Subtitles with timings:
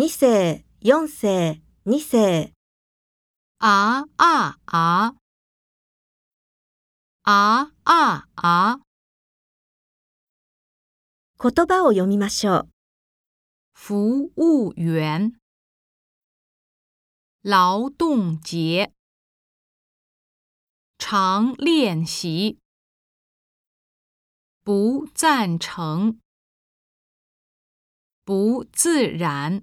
[0.00, 2.54] 2世、4世、2世、
[3.58, 5.14] あああ。
[7.24, 8.80] あああ！
[11.38, 12.68] 言葉を読みましょう。
[13.74, 15.38] 服务员，
[17.42, 18.94] 劳动节，
[20.96, 22.58] 常练习，
[24.64, 26.18] 不赞成，
[28.24, 29.62] 不自然。